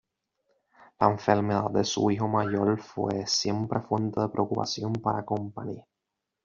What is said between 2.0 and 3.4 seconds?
hijo mayor fue